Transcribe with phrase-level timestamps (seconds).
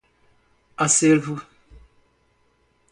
[0.85, 1.45] acervo